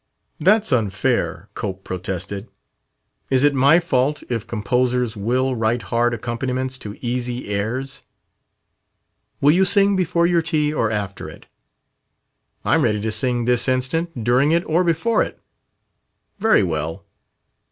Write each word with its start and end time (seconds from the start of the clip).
"That's 0.39 0.71
unfair," 0.73 1.47
Cope 1.53 1.83
protested. 1.83 2.49
"Is 3.29 3.43
it 3.43 3.53
my 3.53 3.79
fault 3.79 4.23
if 4.29 4.47
composers 4.47 5.15
will 5.15 5.53
write 5.55 5.83
hard 5.93 6.15
accompaniments 6.15 6.79
to 6.79 6.97
easy 7.05 7.49
airs?" 7.49 8.01
"Will 9.41 9.51
you 9.51 9.63
sing 9.63 9.95
before 9.95 10.25
your 10.25 10.41
tea, 10.41 10.73
or 10.73 10.89
after 10.89 11.29
it?" 11.29 11.45
"I'm 12.65 12.81
ready 12.83 12.99
to 12.99 13.11
sing 13.11 13.45
this 13.45 13.67
instant, 13.67 14.23
during 14.23 14.49
it, 14.49 14.63
or 14.65 14.83
before 14.83 15.21
it." 15.21 15.39
"Very 16.39 16.63
well." 16.63 17.05